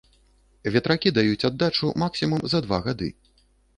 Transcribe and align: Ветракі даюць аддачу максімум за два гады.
Ветракі 0.75 1.11
даюць 1.17 1.45
аддачу 1.49 1.91
максімум 2.05 2.41
за 2.55 2.65
два 2.67 2.81
гады. 2.87 3.09